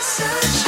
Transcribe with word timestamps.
such 0.00 0.67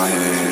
my 0.00 0.08
head. 0.08 0.49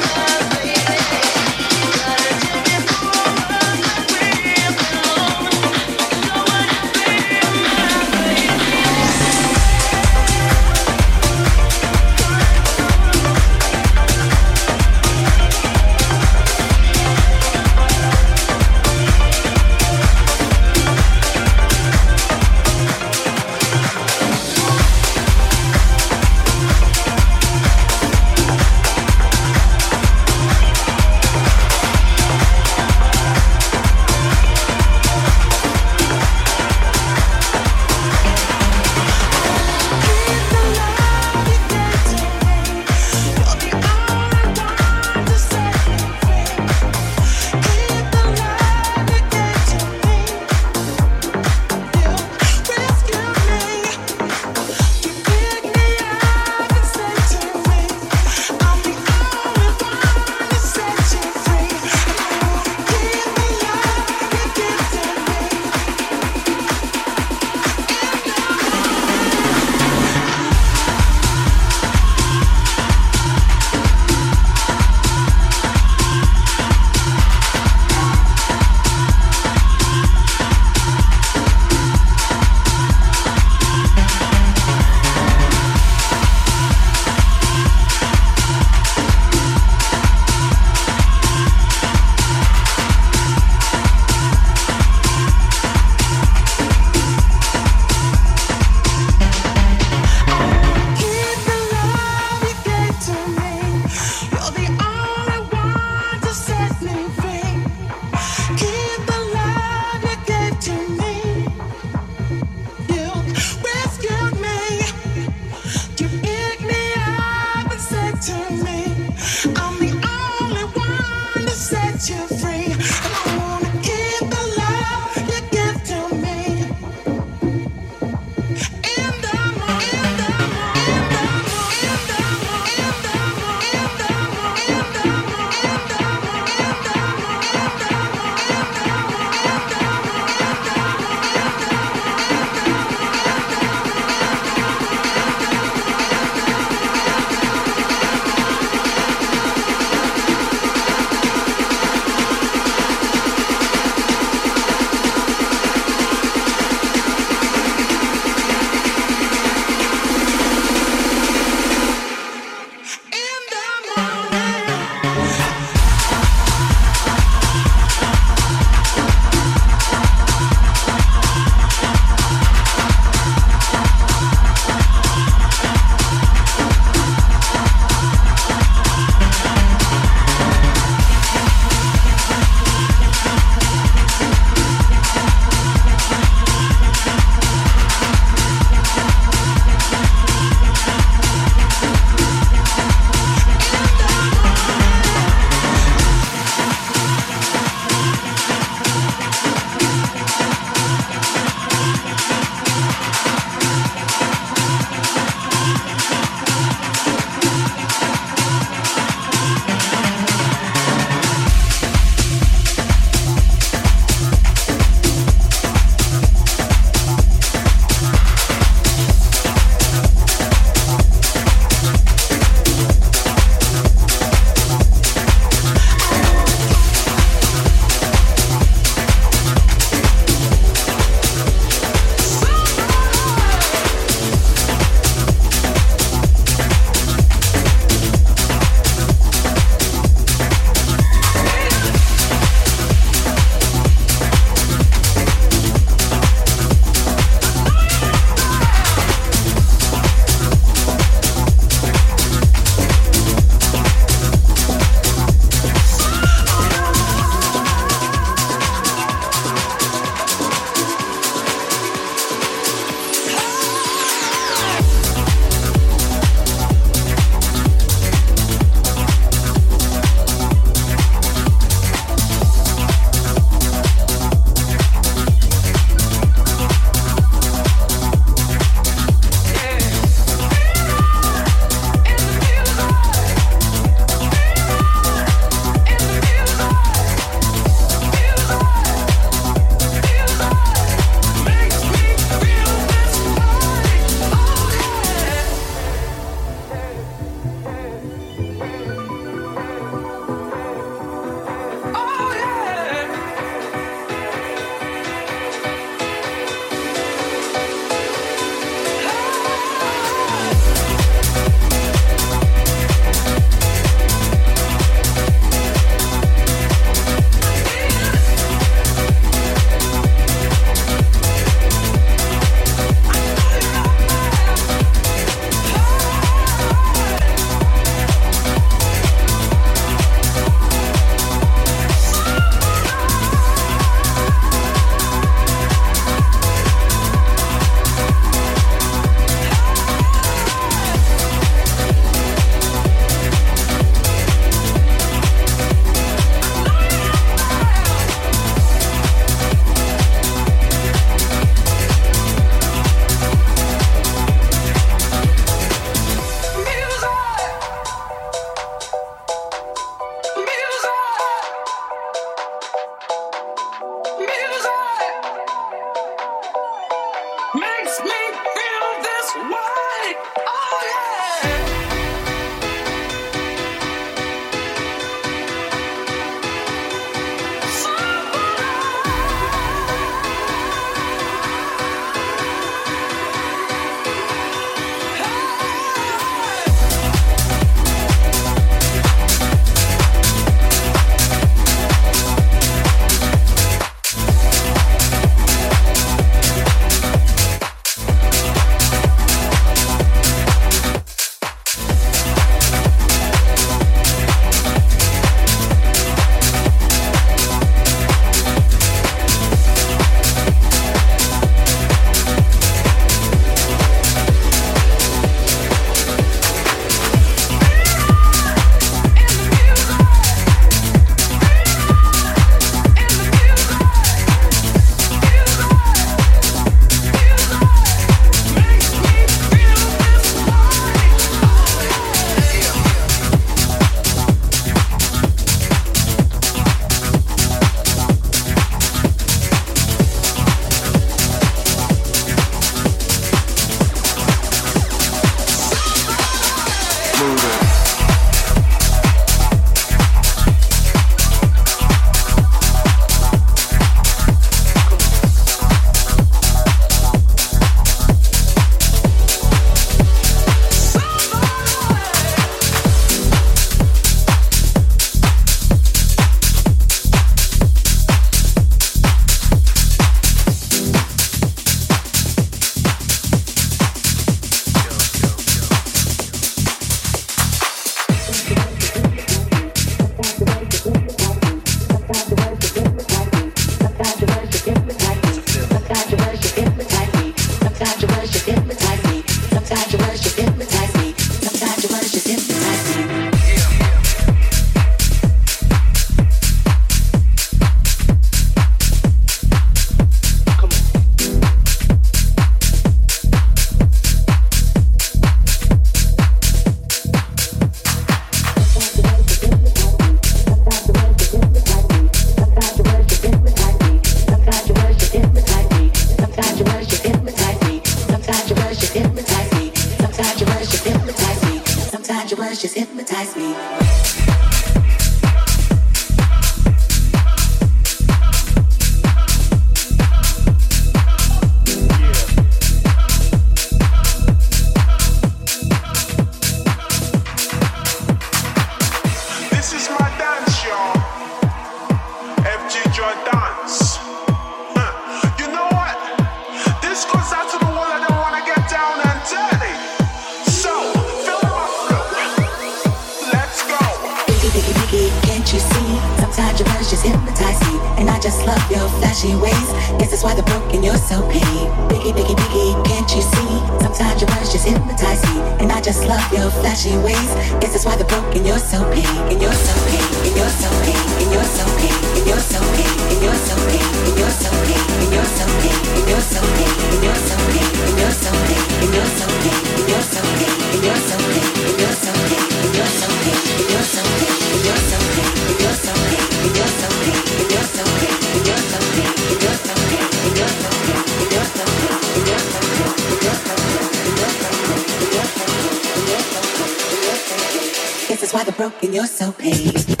broken, 598.61 598.93
you're 598.93 599.07
so 599.07 599.31
paid. 599.31 600.00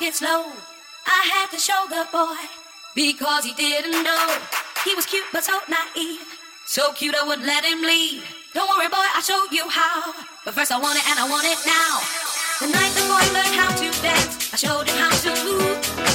This 0.00 0.22
to 1.52 1.58
show 1.58 1.86
the 1.88 2.04
boy 2.10 2.34
because 2.96 3.44
he 3.44 3.52
didn't 3.54 4.02
know 4.02 4.38
he 4.84 4.94
was 4.96 5.06
cute 5.06 5.22
but 5.32 5.44
so 5.44 5.60
naive. 5.68 6.26
So 6.66 6.92
cute, 6.92 7.14
I 7.14 7.24
wouldn't 7.24 7.46
let 7.46 7.64
him 7.64 7.82
leave. 7.82 8.24
Don't 8.52 8.68
worry, 8.68 8.88
boy, 8.88 9.06
I'll 9.14 9.22
show 9.22 9.44
you 9.52 9.68
how. 9.68 10.12
But 10.44 10.54
first, 10.54 10.72
I 10.72 10.80
want 10.80 10.98
it 10.98 11.08
and 11.08 11.18
I 11.20 11.28
want 11.30 11.46
it 11.46 11.58
now. 11.64 12.00
The 12.58 12.66
night 12.72 12.90
the 12.94 13.02
boy 13.06 13.22
learned 13.32 13.54
how 13.54 13.70
to 13.70 14.02
dance, 14.02 14.52
I 14.52 14.56
showed 14.56 14.88
him 14.88 14.98
how 14.98 15.10
to 15.10 15.44
move. 15.44 16.09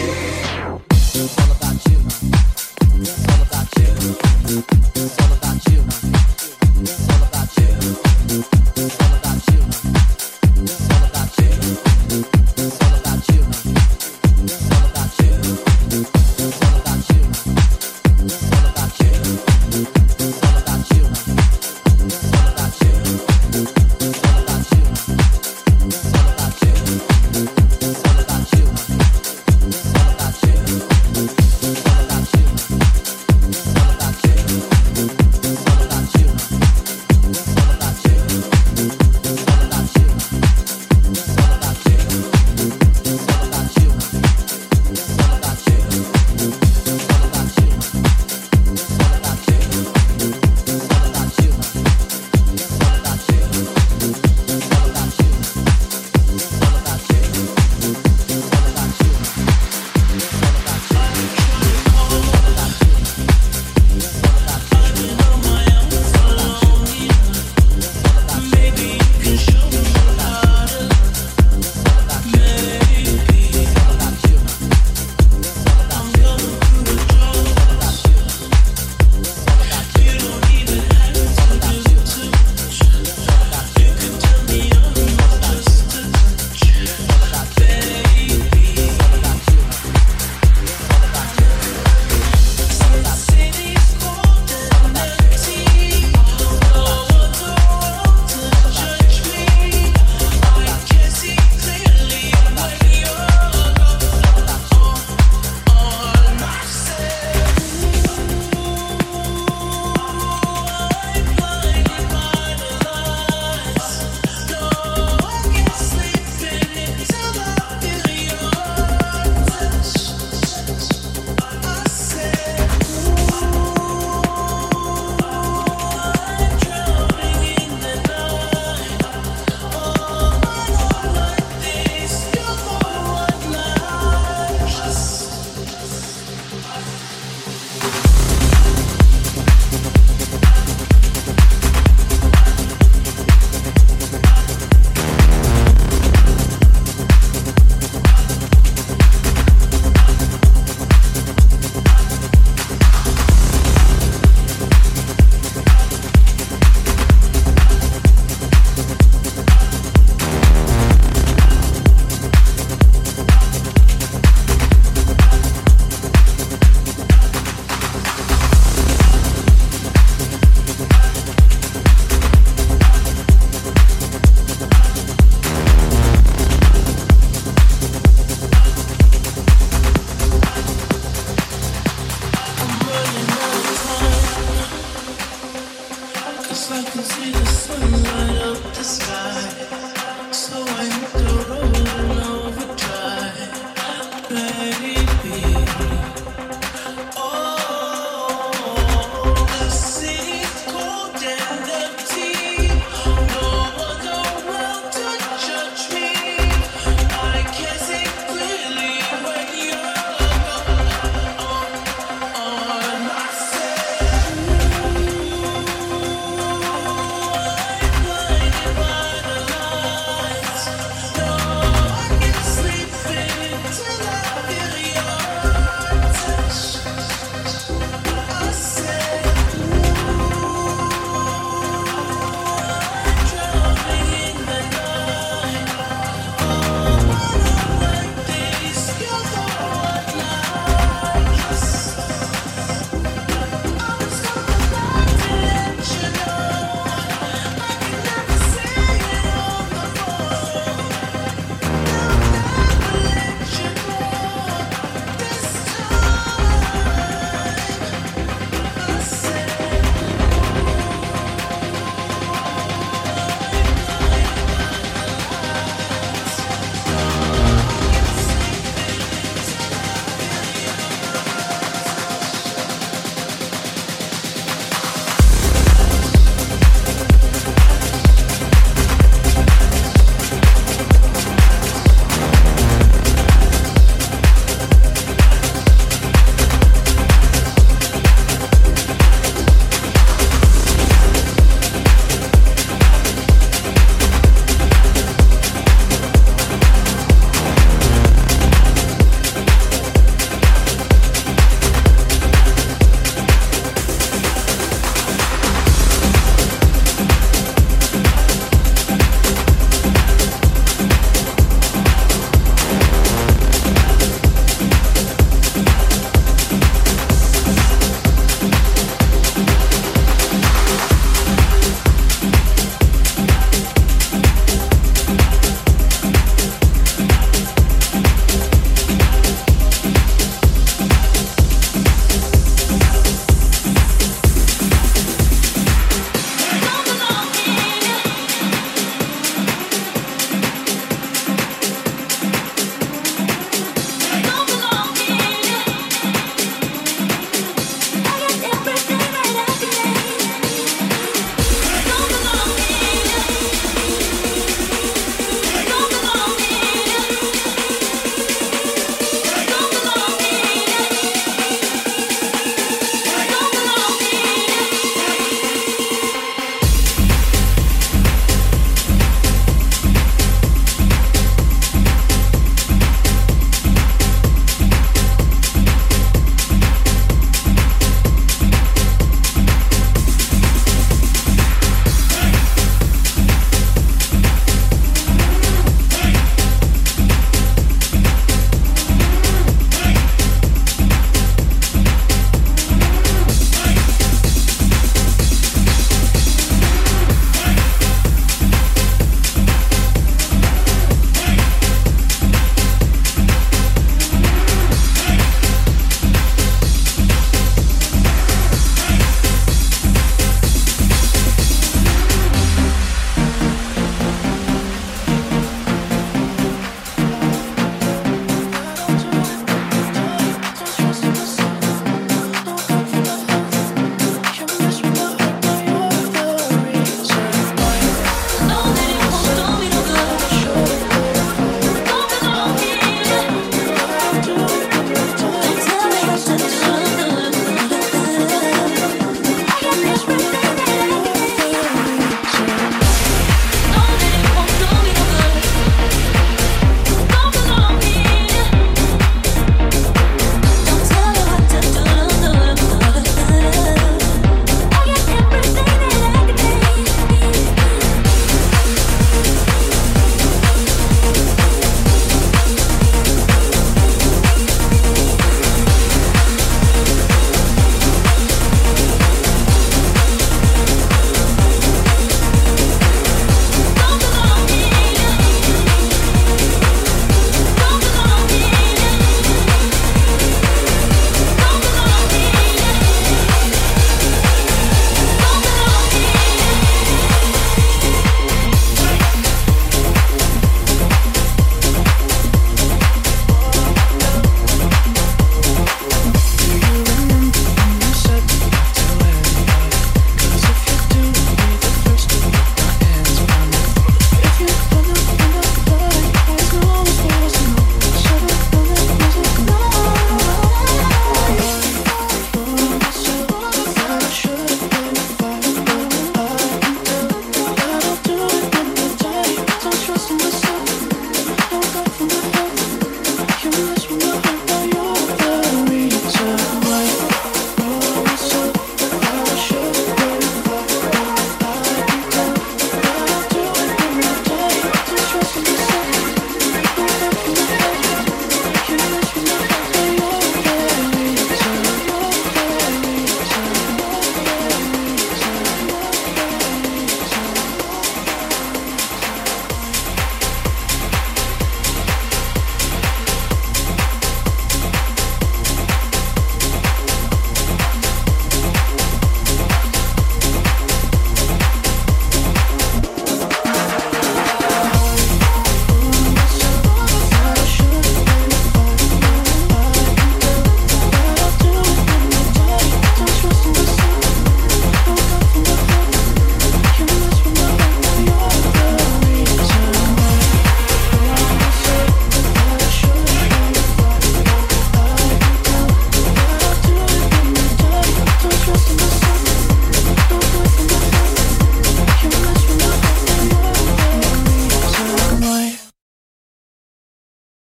It's 0.00 0.47